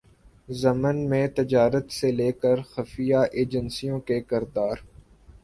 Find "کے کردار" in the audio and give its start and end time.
3.99-4.75